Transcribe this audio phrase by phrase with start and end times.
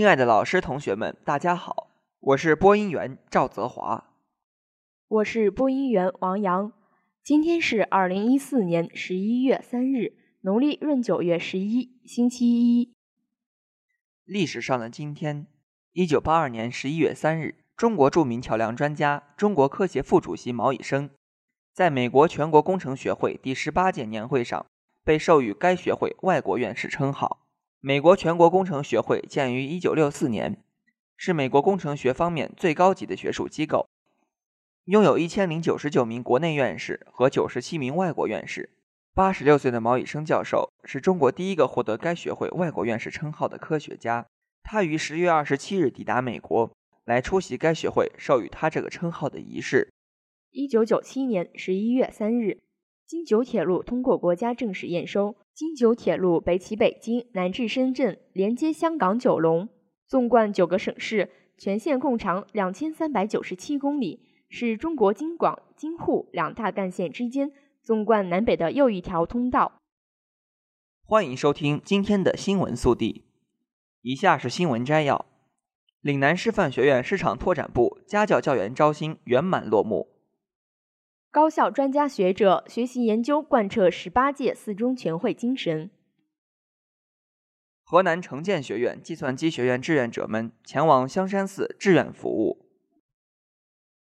[0.00, 1.88] 亲爱的老师、同学们，大家好，
[2.20, 4.14] 我是播音员赵泽华，
[5.08, 6.72] 我是播音员王洋。
[7.22, 12.94] 今天是二零一四年十一月三日，农历闰九月十一，星期一。
[14.24, 15.46] 历史上的今天，
[15.92, 21.10] 一九八二年十一月三日，中国著名桥梁专家、中国科协副主席毛以升，
[21.74, 24.64] 在美国全国工程学会第十八届年会上
[25.04, 27.49] 被授予该学会外国院士称号。
[27.82, 30.62] 美国全国工程学会建于一九六四年，
[31.16, 33.88] 是美国工程学方面最高级的学术机构，
[34.84, 38.68] 拥有一千零九十九名国内院士和九十七名外国院士。
[39.14, 44.26] 八十六岁的毛以升教授是中国第一个获得该学会外国院士称号的科学家。
[44.62, 46.70] 他于十月二十七日抵达美国，
[47.06, 49.88] 来出席该学会授予他这个称号的仪式。
[50.50, 52.60] 一九九七年十一月三日，
[53.10, 55.34] 京九铁路通过国家正式验收。
[55.52, 59.68] 京九铁路北起北京，南至深圳，连接香港九龙，
[60.06, 67.50] 纵贯九个省市，全线共长两千三百九十七公里，是中国京广、京沪两大干线之间
[67.82, 69.72] 纵贯南北的又一条通道。
[71.04, 73.24] 欢迎收听今天的新闻速递，
[74.02, 75.26] 以下是新闻摘要：
[76.00, 80.19] 岭南师范学院市场拓展部家教教员招新圆满落幕。
[81.32, 85.88] 高校专家学者学习研究贯彻十八届四中全会精神。
[87.84, 92.66] 河南城建学院计算机学院志愿者们前往香山寺志愿服务，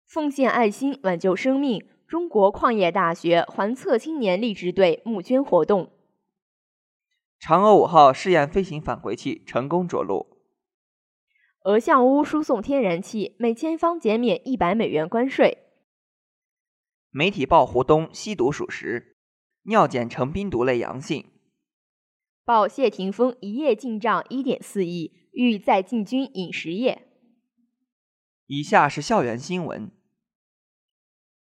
[0.05, 1.87] 奉献爱心挽救生命。
[2.07, 5.89] 中国矿业大学环测青年励志队募捐活动。
[7.41, 10.27] 嫦娥五号试验飞行返回器成功着陆。
[11.63, 15.64] 俄向乌输送天然气，每千方减免一百美元关税。
[17.17, 19.15] 媒体报胡东吸毒属实，
[19.67, 21.31] 尿检呈冰毒类阳性。
[22.43, 27.07] 报谢霆锋一夜进账一点四亿，欲再进军饮食业。
[28.47, 29.89] 以下是校园新闻。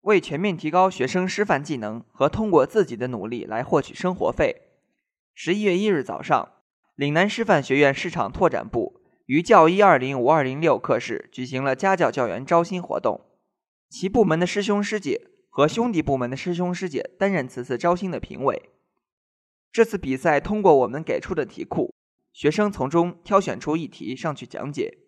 [0.01, 4.63] 为全面提高学生师范技能和通过自己的努力来获取生活费，
[5.33, 6.51] 十一月一日早上，
[6.95, 13.21] 岭南师范学院市场拓展部于教一二零五二零六课室举行了家教教员招新活动，
[13.87, 15.29] 其部门的师兄师姐。
[15.53, 18.72] 和兄弟部门的师兄师姐担任此次招新的评委。
[19.69, 21.94] 这次比赛通过我们给出的题库，
[22.31, 25.00] 学生从中挑选出一题上去讲解。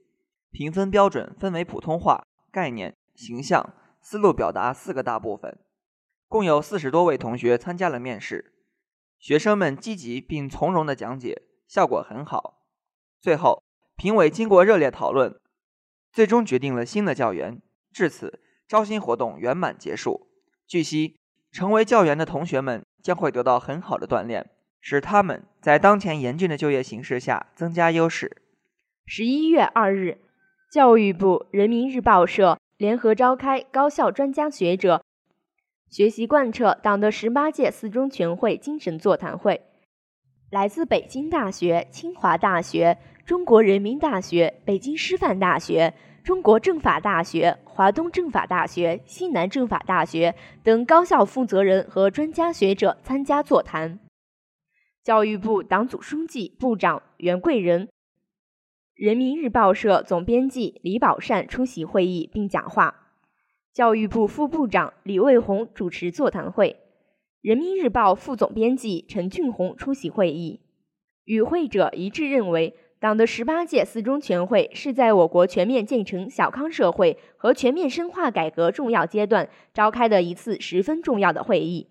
[0.52, 5.58] 评分标准分为普通话、概念、形象、思路表达四个大部分。
[6.28, 8.54] 共有四十多位同学参加了面试，
[9.20, 12.66] 学生们积极并从容的讲解，效果很好。
[13.22, 13.64] 最后，
[13.96, 15.40] 评委经过热烈讨论，
[16.12, 17.62] 最终决定了新的教员。
[17.94, 20.33] 至此，招新活动圆满结束。
[20.68, 21.16] 据悉，
[21.52, 24.50] 成为教员的同学们将会得到很好的锻炼，
[24.82, 28.38] 使他们在当前严峻的就业形势下增加优势。
[29.06, 30.20] 十一月二日，
[30.72, 35.04] 教育部、人民日报社联合召开高校专家学者
[35.90, 39.62] 学习贯彻党的十八届四中全会精神座谈会。
[40.50, 45.94] 来自北京大学、清华大学、中国人民大学、北京师范大学。
[46.24, 54.00] 中国政法大学、华东政法大学、西南政法大学等高校负责人和专家学者参加座谈。
[55.04, 57.90] 教育部党组书记、部长袁贵仁、
[58.94, 63.16] 人民日报社总编辑李宝善出席会议并讲话。
[63.74, 66.78] 教育部副部长李卫红主持座谈会。
[67.42, 70.62] 人民日报副总编辑陈俊宏出席会议。
[71.26, 72.76] 与会者一致认为。
[73.04, 81.90] 党的十八届四中全会是在我国全面建成小康社会和全面深化改革重要阶段召开的一次十分重要的会议。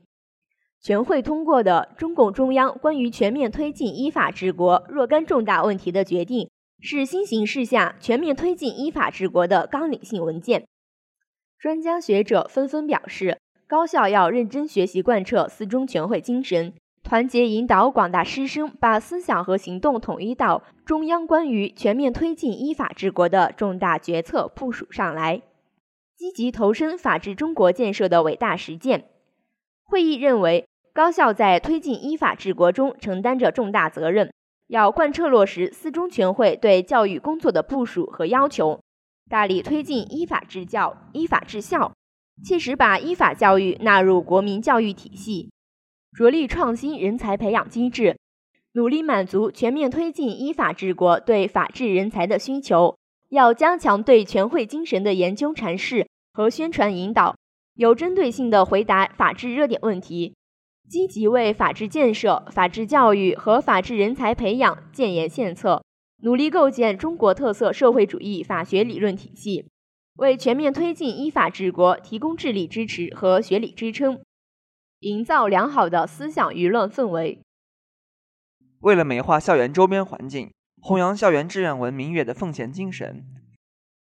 [0.81, 6.49] 全会通过的中共中央关于全面推进依法治国若干重大问题的决定，
[6.81, 10.67] 是新形势下全面推进依法治国的纲领性文件。
[11.59, 16.73] 专家学者纷纷表示，高校要认真学习贯彻四中全会精神。
[17.02, 25.43] 团结引导广大师生，把思想和行动统一到中央关于全面推进依法治国的重大决策部署上来，
[26.16, 29.04] 积极投身法治中国建设的伟大实践。
[29.82, 34.32] 会议认为，高校在推进依法治国中承担着重大责任，
[34.69, 38.81] 要贯彻落实四中全会对教育工作的部署和要求，
[39.28, 41.93] 大力推进依法治教、依法治校，
[42.43, 45.51] 切实把依法教育纳入国民教育体系。
[46.14, 48.19] 着力创新人才培养机制，
[48.73, 52.97] 努力满足全面推进依法治国对法治人才的需求。
[53.31, 57.35] 要加强对全会精神的研究阐释和宣传引导，
[57.75, 60.35] 有针对性地回答法治热点问题，
[60.87, 65.82] 积极为法治建设、法治教育和法治人才培养建言献策，
[66.23, 69.64] 努力构建中国特色社会主义法学理论体系，
[70.17, 74.20] 为全面推进依法治国提供智力支持和学理支撑，
[75.02, 77.40] 营造良好的思想舆论氛围。
[78.78, 83.25] 为了美化校园周边环境，弘扬校园志愿文明月的奉献精神，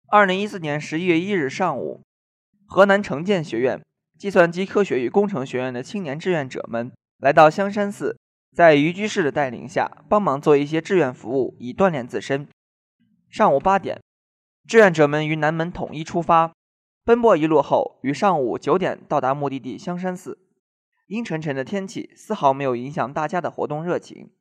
[0.09, 2.01] 二零一四年十一月一日上午，
[2.67, 3.81] 河南城建学院
[4.17, 8.17] 计算机科学与工程学院的青年志愿者们来到香山寺。
[8.53, 12.45] 在于居士的带领下，帮忙做一些志愿服务，以锻炼自身。
[13.29, 14.01] 上午八点，
[14.67, 16.51] 志愿者们于南门统一出发，
[17.05, 20.37] 奔波一路后，于上午九点到达目的地香山寺。
[21.11, 24.31] 阴沉沉的天气丝毫没有影响大家的活动热情。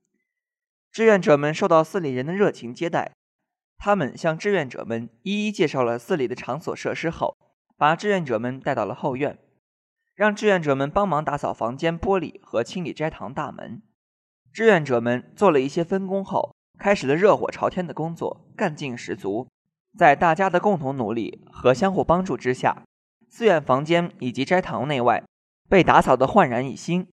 [0.93, 3.11] 志愿者们受到寺里人的热情接待，
[3.77, 7.37] 他们向志愿者们一一介绍了寺里的场所设施后，
[7.77, 9.37] 把志愿者们带到了后院，
[10.15, 13.83] 让志愿者们帮忙打扫房间玻璃和清理斋堂大门。
[14.53, 19.49] 志愿者们做了一些分工后，开始了热火朝天的工作，干劲十足。
[19.99, 22.85] 在大家的共同努力和相互帮助之下，
[23.29, 25.25] 寺院房间以及斋堂内外
[25.71, 27.07] 被打扫得焕然一新。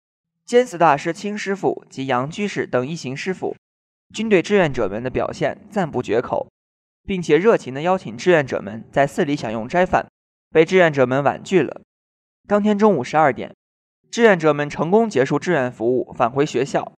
[0.47, 3.57] 监寺大师青师傅及杨居士等一行师傅
[4.15, 6.49] 均对志愿者们的表现赞不绝口，
[7.05, 10.07] 并且热情地邀请志愿者们在寺里享用斋饭，
[10.51, 11.83] 被志愿者们婉拒了。
[12.47, 13.57] 当天中午十二点，
[14.09, 16.93] 志愿者们成功结束志愿服务，返回学校。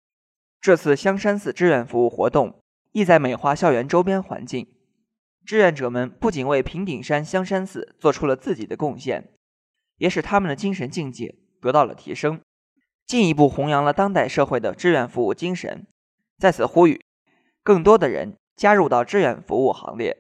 [0.61, 2.61] 这次香山寺志愿服务活动
[2.93, 4.67] 意在美化校园周边环境。
[5.45, 9.29] 志愿者们不仅为平顶山香山寺做出了自己的贡献，
[9.99, 12.43] 也使他们的精神境界得到了提升，
[13.07, 15.87] 进一步弘扬了当代社会的志愿服务精神。
[16.37, 17.01] 在此呼吁，
[17.63, 20.19] 更多的人加入到志愿服务行列。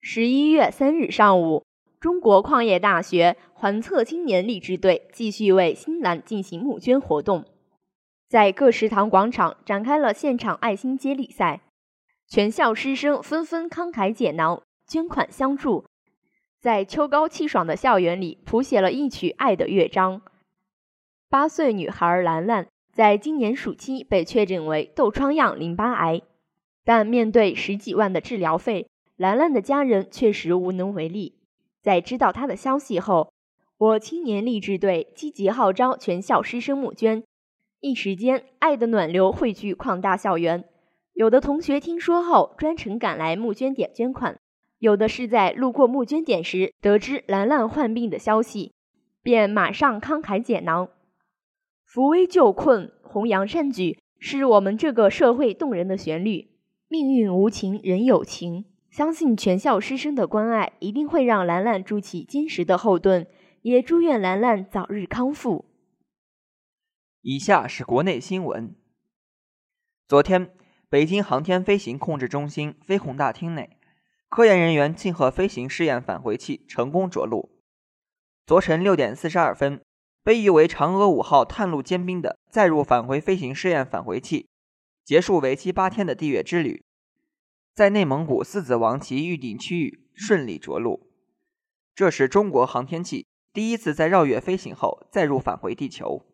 [0.00, 1.66] 十一月三日上午，
[2.00, 7.44] 中国矿业大学环测青年励志队继续为新兰进行募捐活动。
[8.26, 11.60] 在各食堂广场展开了现场爱心接力赛，
[12.26, 15.84] 全校师生纷纷慷慨解囊，捐款相助，
[16.66, 20.20] 在秋高气爽的校园里谱写了一曲爱的乐章。
[21.30, 26.22] 八岁女孩兰兰在今年暑期被确诊为窦疮样淋巴癌，
[26.84, 31.38] 但面对十几万的治疗费，兰兰的家人确实无能为力。
[31.82, 33.32] 在知道她的消息后，
[33.78, 37.22] 我青年励志队积极号召全校师生募捐。
[37.78, 40.64] 一时间，爱的暖流汇聚矿大校园。
[41.12, 44.40] 有的同学听说后专程赶来募捐点捐款，
[44.78, 48.72] 有的是在路过募捐点时得知兰兰患病的消息，
[49.22, 50.88] 便马上慷慨解囊，
[51.84, 56.50] 扶危救困，弘扬善举，是我们这个社会动人的旋律。
[56.88, 63.26] 命运无情，人有情，相信全校师生的关爱一定会让兰兰筑起坚实的后盾，
[63.62, 65.64] 也祝愿兰兰早日康复。
[67.22, 68.76] 以下是国内新闻。
[70.06, 70.52] 昨天，
[70.88, 73.75] 北京航天飞行控制中心飞控大厅内，
[74.28, 77.50] 科研人员庆贺飞行试验返回器成功着陆。
[78.44, 79.82] 昨晨六点四十二分，
[80.22, 84.48] 被誉为“嫦娥五号”探路尖兵的载入返回飞行试验返回器，
[85.04, 86.84] 结束为期八天的地月之旅，
[87.74, 91.08] 在内蒙古四子王旗预定区域顺利着陆。
[91.94, 96.26] 这是中国航天器第一次在绕月飞行后载入返回地球。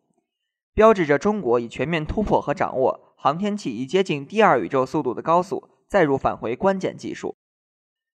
[0.73, 7.37] 标志着中国已全面突破和掌握航天器已接近第二宇宙速度的高速载入返回关键技术，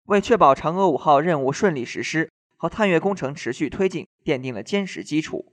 [0.08, 5.52] 为确保嫦娥五号任务顺利实施和探月工程持续推进奠定了坚实基础。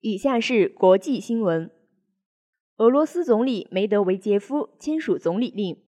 [0.00, 1.70] 以下是国际新闻：
[2.78, 5.80] 俄罗斯总理梅德韦杰夫签署总理令，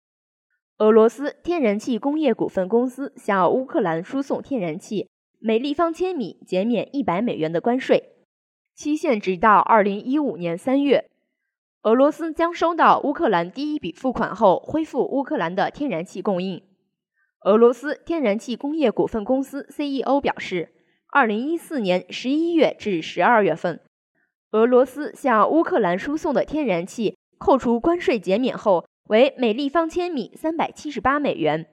[0.79, 8.13] 俄罗斯天然气工业股份公司向乌克兰输送天然气每立方千米减免一百美元的关税。
[8.73, 11.11] 期限直到二零一五年三月，
[11.83, 16.63] 俄罗斯将收到乌克兰第一笔付款后，恢复乌克兰的天然气供应。
[17.45, 20.71] 俄罗斯天然气工业股份公司 CEO 表示，
[21.11, 23.81] 二零一四年十一月至十二月份，
[24.53, 31.67] 俄罗斯向乌克兰输送的天然气扣除关税减免后为每立方千米三百七十八美元。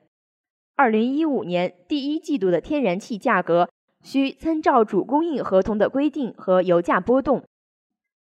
[0.75, 3.69] 二零一五年第一季度的天然气价格。
[4.03, 7.43] 需参照主供应合同的规定和油价波动。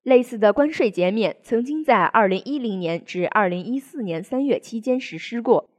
[0.01, 5.69] 类似的关税减免曾经在2010年至2014年3月期间实施过，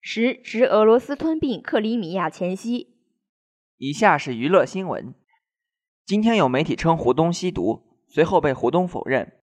[0.00, 2.96] 时值俄罗斯吞并克里米亚前夕。
[3.76, 5.14] 以下是娱乐新闻：
[6.06, 9.40] 今天有媒体称胡东吸毒，随后被胡东否认。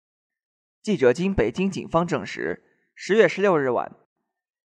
[0.81, 2.63] 记者经北京警方证实
[2.97, 3.95] ，10月16日晚，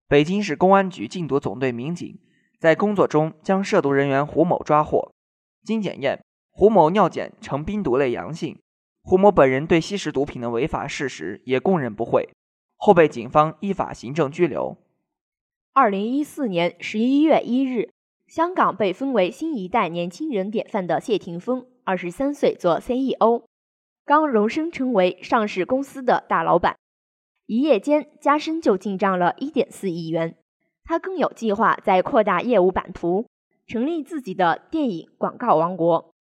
[0.08, 2.20] 北京市公安局禁毒总队民警
[2.60, 5.14] 在工作中将涉毒人员胡某抓获。
[5.64, 8.60] 经检验，胡某尿检呈冰毒类阳性。
[9.02, 12.30] 胡某本人对吸食毒品的违法事实也供认不讳，
[12.78, 14.78] 后被警方依法行政拘留。
[15.76, 17.90] 二零一四年十一月一日，
[18.28, 23.46] 香港被封为新一代年轻人典范的谢霆锋，二十三岁做 CEO，
[24.06, 26.78] 刚荣升成为上市公司的大老板，
[27.48, 30.38] 一夜间加深就进账了一点四亿元。
[30.84, 33.26] 他更有计划在扩大业务版图，
[33.66, 36.14] 成立自己的电影广告王国，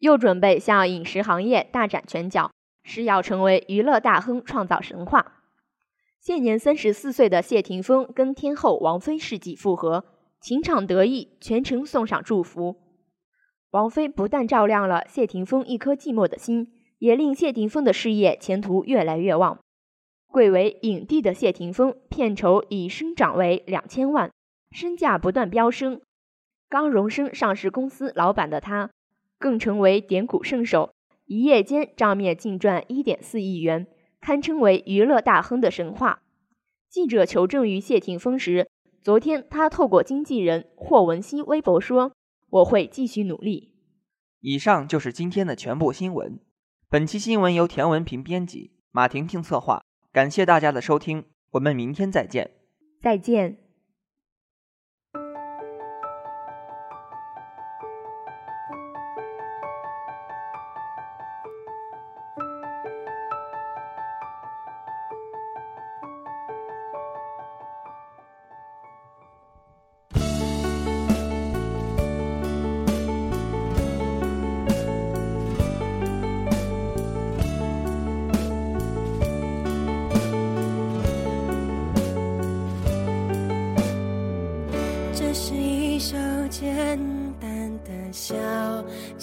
[0.00, 2.50] 又准备向饮食行业大展拳脚，
[2.82, 5.37] 誓要成为娱乐大亨，创造神话。
[6.20, 10.04] 现年三十四岁的谢霆锋跟天后王菲世纪复合，
[10.40, 12.76] 情场得意，全程送上祝福。
[13.70, 19.58] 王菲不但照亮了谢霆锋一颗寂寞的心，也令谢霆锋的事业前途越来越旺。
[20.26, 24.30] 贵为影帝的谢霆锋，片酬已升涨为两千万，
[24.72, 26.00] 身价不断飙升。
[26.68, 28.90] 刚荣升上市公司老板的他，
[29.38, 30.90] 更成为点股圣手，
[31.26, 33.86] 一夜间账面净赚一点四亿元。
[34.20, 36.22] 堪称为娱乐大亨的神话。
[36.88, 38.68] 记者求证于谢霆锋时，
[39.02, 42.12] 昨天他透过经纪人霍汶希微博说
[42.50, 43.72] ：“我会继续努力。”
[44.40, 46.40] 以上就是今天的全部新闻。
[46.88, 49.82] 本期新闻由田文平编辑，马婷婷策划。
[50.12, 52.50] 感谢大家的收听，我们明天再见。
[53.02, 53.67] 再见。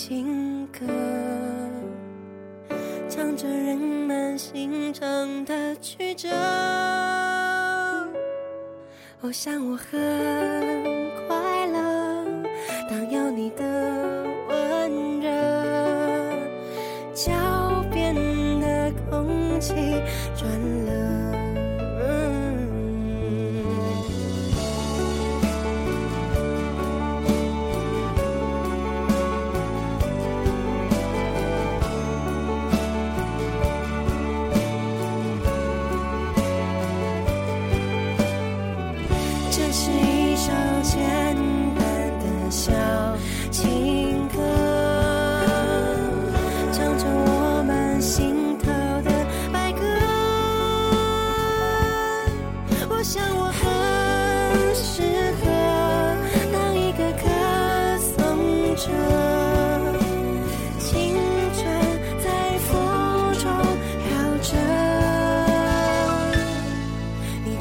[0.07, 0.85] 情歌，
[3.09, 6.29] 唱着人们心肠的曲折。
[9.21, 9.89] 我想我很
[11.27, 12.23] 快乐，
[12.87, 13.63] 当有你的
[14.47, 15.27] 温热，
[17.15, 17.31] 脚
[17.91, 18.13] 边
[18.61, 19.73] 的空气
[20.35, 20.47] 转
[20.84, 20.84] 了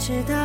[0.06, 0.43] 知道。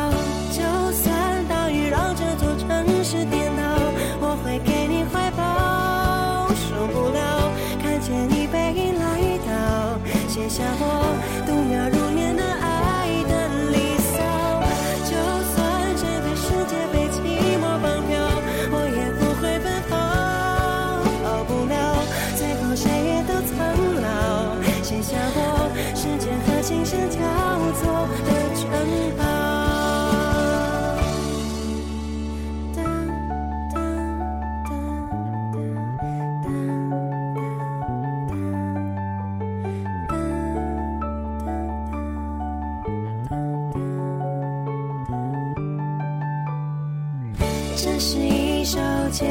[47.82, 48.78] 这是一首
[49.10, 49.26] 简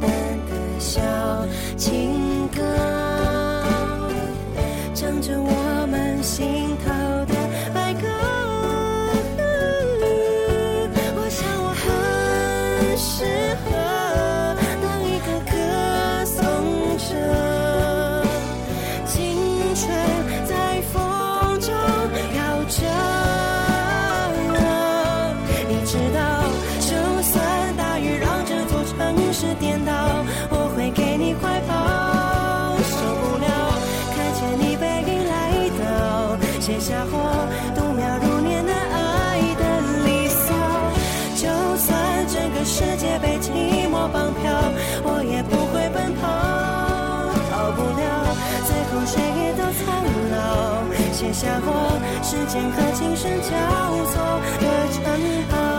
[0.00, 0.08] 单
[0.46, 1.02] 的小
[1.76, 2.13] 情
[42.64, 44.50] 世界被寂寞绑票，
[45.04, 46.22] 我也不会奔跑。
[47.50, 48.02] 逃不了，
[48.64, 49.84] 最后谁也都苍
[50.32, 50.34] 老，
[51.12, 51.68] 写下我
[52.22, 53.50] 时间和琴声交
[54.10, 54.14] 错
[54.60, 55.02] 的城
[55.50, 55.73] 堡。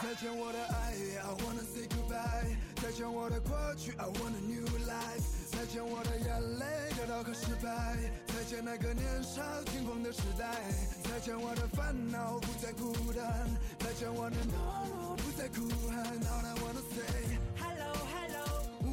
[0.00, 2.56] 再见我的爱，I wanna say goodbye。
[2.82, 5.22] 再见我的过去，I want a new life。
[5.50, 7.96] 再见我的眼泪，跌倒和失败。
[8.26, 10.60] 再见那个年少轻狂的时代。
[11.04, 13.48] 再见我的烦恼，不再孤单。
[13.78, 14.52] 再见我的懦
[14.90, 16.04] 弱，不再哭喊。
[16.20, 18.44] All I wanna say，Hello Hello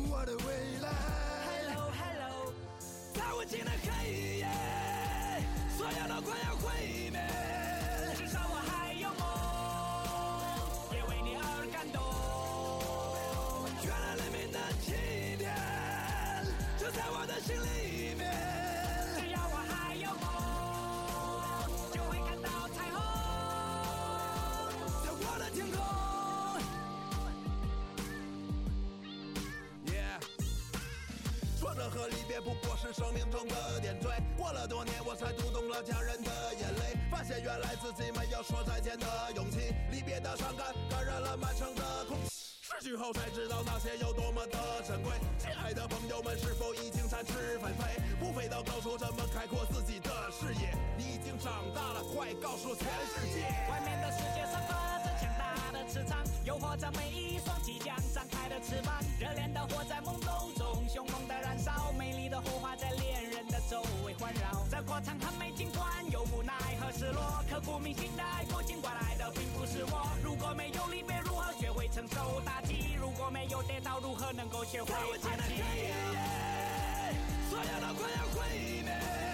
[0.10, 0.90] 我的未来。
[1.50, 2.54] Hello Hello，
[3.14, 4.48] 在无尽的黑夜，
[5.78, 6.51] 所有都快要
[17.52, 18.22] 心里面。
[19.20, 20.24] 只要我还有梦，
[21.92, 22.96] 就会看到彩虹。
[25.04, 25.78] 在我的天空。
[29.94, 29.96] 耶
[31.60, 34.10] 说着和离别不过是生命中的点缀。
[34.38, 39.74] 过了多年，我才读懂了家人的眼泪，发现原来自己没有说再见的勇气。
[39.92, 42.31] 离别的伤感感染了满城的空气。
[42.82, 45.12] 失去后才知道那些有多么的珍贵。
[45.38, 50.74] 亲爱的朋友们，是否已经展翅纷飞，不飞到高处，怎么开阔自己的视野？
[50.98, 53.46] 你已经长大了，快告诉全世界！
[53.70, 58.98] 外面的世界散发着强大的磁场，诱惑着每一双即将张开的翅膀。
[59.20, 64.66] 热烈的火在懵懂中凶猛的燃烧，美丽的火花在恋人的周围环绕。
[64.72, 70.02] 这过程很美，尽管有无奈和失落，刻骨铭心的爱过，尽管来的并不是我。
[70.24, 72.71] 如果没有离别，如何学会承受打击？
[73.22, 75.54] 如果没有跌倒，如何能够学会在无尽爬起？
[77.52, 79.31] 所有都快要毁灭。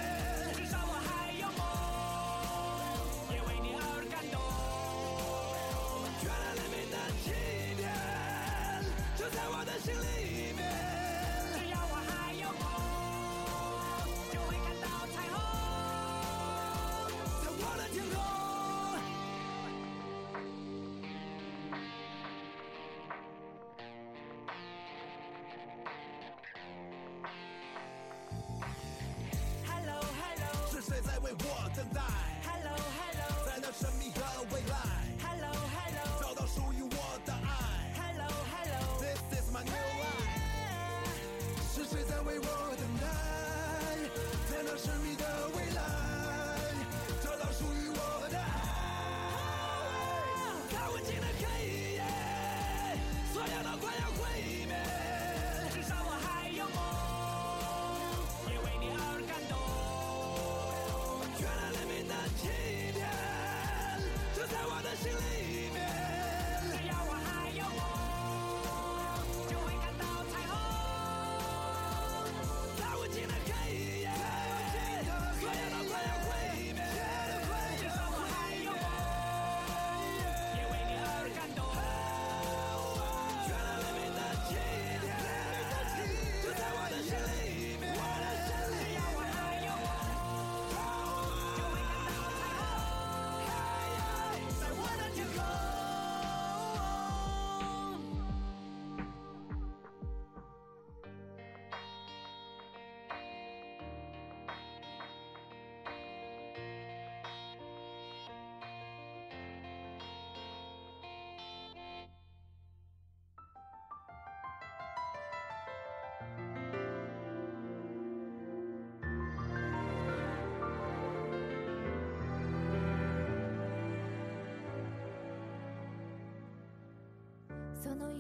[127.88, 128.20] その夢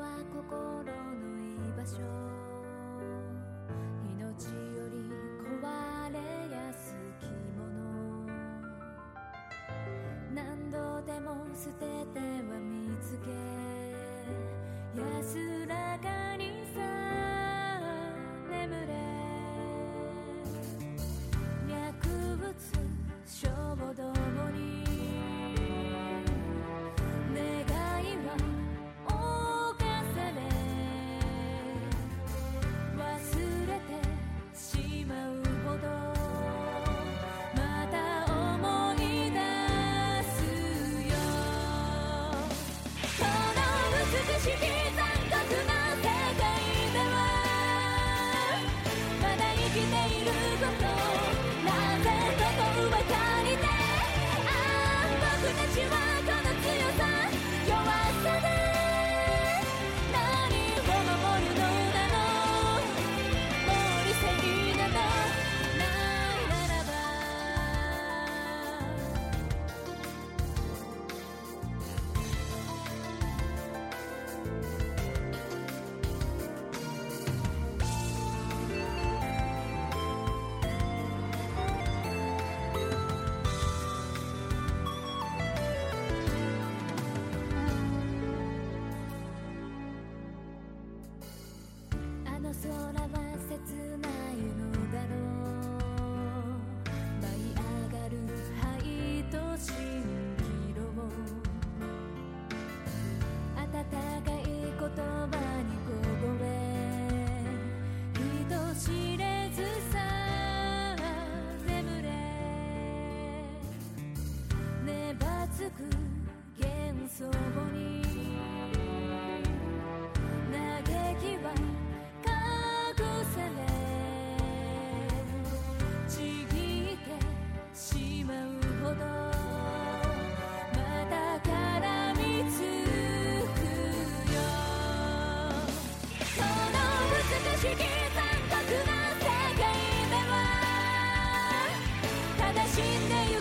[0.00, 0.96] は心の
[1.36, 2.00] 居場所。
[4.08, 4.16] 命
[4.48, 4.96] より
[5.60, 5.60] 壊
[6.10, 6.16] れ
[6.50, 7.26] やすき
[7.58, 8.32] もの。
[10.34, 13.28] 何度でも捨てては見つけ。
[14.98, 16.80] 安らかにさ
[49.72, 49.86] きている
[50.58, 50.66] こ
[51.06, 51.11] と。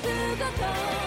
[0.04, 1.01] ぐご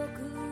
[0.00, 0.49] 僕